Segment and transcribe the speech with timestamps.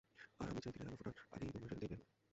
[0.39, 2.21] আর আমি চাই দিনের আলো ফোটার আগেই তোমরা সেখান থেকে বের হবে।